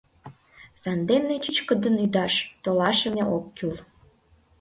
[0.81, 3.75] Сандене чӱчкыдын ӱдаш толашыме ок кӱл.